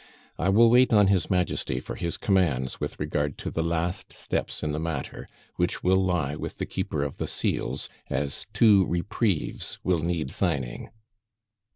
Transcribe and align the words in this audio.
"I 0.39 0.49
will 0.49 0.71
wait 0.71 0.91
on 0.91 1.09
His 1.09 1.29
Majesty 1.29 1.79
for 1.79 1.93
his 1.93 2.17
commands 2.17 2.79
with 2.79 2.99
regard 2.99 3.37
to 3.37 3.51
the 3.51 3.61
last 3.61 4.11
steps 4.11 4.63
in 4.63 4.71
the 4.71 4.79
matter, 4.79 5.27
which 5.57 5.83
will 5.83 6.03
lie 6.03 6.35
with 6.35 6.57
the 6.57 6.65
Keeper 6.65 7.03
of 7.03 7.19
the 7.19 7.27
Seals, 7.27 7.87
as 8.09 8.47
two 8.51 8.87
reprieves 8.87 9.77
will 9.83 9.99
need 9.99 10.31
signing." 10.31 10.89